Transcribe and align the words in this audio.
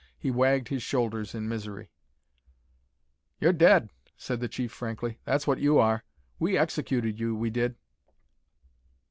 He 0.17 0.31
wagged 0.31 0.69
his 0.69 0.81
shoulders 0.81 1.35
in 1.35 1.47
misery. 1.47 1.91
"You're 3.39 3.53
dead," 3.53 3.91
said 4.17 4.39
the 4.39 4.47
chief, 4.47 4.71
frankly. 4.71 5.19
"That's 5.25 5.45
what 5.45 5.59
you 5.59 5.77
are. 5.77 6.03
We 6.39 6.57
executed 6.57 7.19
you, 7.19 7.35
we 7.35 7.51
did." 7.51 7.75